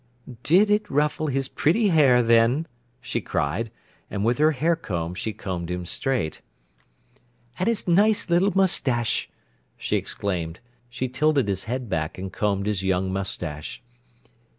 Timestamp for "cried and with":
3.21-4.39